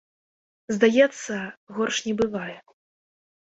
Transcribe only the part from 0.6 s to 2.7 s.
Здаецца, горш не бывае.